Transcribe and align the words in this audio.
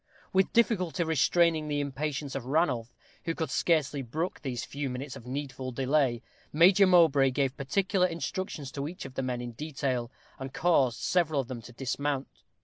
With 0.33 0.51
difficulty 0.51 1.03
restraining 1.03 1.67
the 1.67 1.79
impatience 1.79 2.33
of 2.33 2.45
Ranulph, 2.47 2.91
who 3.25 3.35
could 3.35 3.51
scarcely 3.51 4.01
brook 4.01 4.39
these 4.41 4.65
few 4.65 4.89
minutes 4.89 5.15
of 5.15 5.27
needful 5.27 5.71
delay, 5.71 6.23
Major 6.51 6.87
Mowbray 6.87 7.29
gave 7.29 7.55
particular 7.55 8.07
instructions 8.07 8.71
to 8.71 8.87
each 8.87 9.05
of 9.05 9.13
the 9.13 9.21
men 9.21 9.41
in 9.41 9.51
detail, 9.51 10.09
and 10.39 10.51
caused 10.55 11.01
several 11.01 11.39
of 11.41 11.49
them 11.49 11.61
to 11.61 11.71
dismount. 11.71 12.29